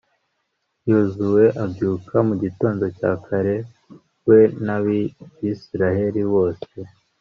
yozuwe 0.89 1.43
abyuka 1.63 2.15
mu 2.27 2.35
gitondo 2.43 2.83
cya 2.97 3.11
kare, 3.25 3.55
we 4.27 4.39
n’abayisraheli 4.65 6.21
bose. 6.33 6.73